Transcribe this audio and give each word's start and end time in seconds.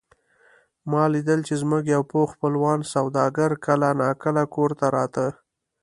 ما 0.91 1.03
لیدل 1.13 1.39
چې 1.47 1.53
زموږ 1.61 1.83
یو 1.95 2.03
پوخ 2.11 2.27
خپلوان 2.35 2.79
سوداګر 2.93 3.49
کله 3.65 3.89
نا 4.01 4.09
کله 4.23 4.43
کور 4.55 4.71
ته 4.79 4.87
راته. 4.95 5.25